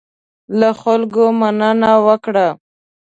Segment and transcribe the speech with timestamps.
[0.59, 2.47] له خلکو مننه وکړه.